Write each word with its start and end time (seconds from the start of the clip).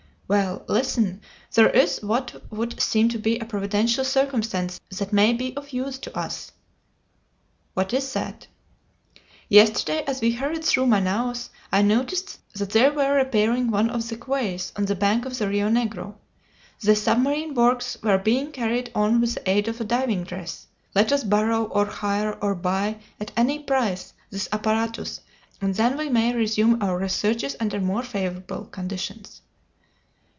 "Well, 0.33 0.63
listen. 0.69 1.19
There 1.55 1.69
is 1.69 2.01
what 2.01 2.41
would 2.49 2.79
seem 2.79 3.09
to 3.09 3.17
be 3.17 3.37
a 3.39 3.43
Providential 3.43 4.05
circumstance 4.05 4.79
that 4.89 5.11
may 5.11 5.33
be 5.33 5.53
of 5.57 5.71
use 5.73 5.99
to 5.99 6.17
us." 6.17 6.53
"What 7.73 7.91
is 7.93 8.13
that?" 8.13 8.47
"Yesterday, 9.49 10.05
as 10.07 10.21
we 10.21 10.31
hurried 10.31 10.63
through 10.63 10.85
Manaos, 10.85 11.49
I 11.69 11.81
noticed 11.81 12.39
that 12.55 12.69
they 12.69 12.89
were 12.89 13.13
repairing 13.13 13.71
one 13.71 13.89
of 13.89 14.07
the 14.07 14.15
quays 14.15 14.71
on 14.77 14.85
the 14.85 14.95
bank 14.95 15.25
of 15.25 15.37
the 15.37 15.49
Rio 15.49 15.67
Negro. 15.67 16.15
The 16.79 16.95
submarine 16.95 17.53
works 17.53 17.97
were 18.01 18.17
being 18.17 18.53
carried 18.53 18.89
on 18.95 19.19
with 19.19 19.33
the 19.33 19.49
aid 19.49 19.67
of 19.67 19.81
a 19.81 19.83
diving 19.83 20.23
dress. 20.23 20.65
Let 20.95 21.11
us 21.11 21.25
borrow, 21.25 21.65
or 21.65 21.87
hire, 21.87 22.37
or 22.41 22.55
buy, 22.55 22.99
at 23.19 23.33
any 23.35 23.59
price, 23.59 24.13
this 24.29 24.47
apparatus, 24.53 25.19
and 25.59 25.75
then 25.75 25.97
we 25.97 26.07
may 26.07 26.33
resume 26.33 26.81
our 26.81 26.97
researches 26.97 27.57
under 27.59 27.81
more 27.81 28.03
favorable 28.03 28.63
conditions." 28.63 29.41